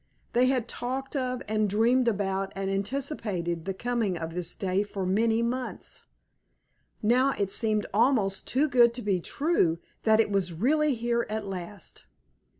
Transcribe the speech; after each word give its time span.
They 0.33 0.47
had 0.47 0.67
talked 0.67 1.15
of 1.15 1.43
and 1.47 1.69
dreamed 1.69 2.07
about 2.07 2.51
and 2.55 2.71
anticipated 2.71 3.65
the 3.65 3.73
coming 3.75 4.17
of 4.17 4.33
this 4.33 4.55
day 4.55 4.81
for 4.81 5.05
many 5.05 5.43
months. 5.43 6.05
Now 7.03 7.33
it 7.37 7.51
seemed 7.51 7.85
almost 7.93 8.47
too 8.47 8.67
good 8.67 8.95
to 8.95 9.03
be 9.03 9.19
true 9.19 9.77
that 10.01 10.19
it 10.19 10.31
was 10.31 10.53
really 10.53 10.95
here 10.95 11.27
at 11.29 11.45
last. 11.45 12.05